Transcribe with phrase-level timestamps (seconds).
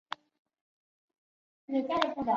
[0.07, 2.25] 授福清县知县。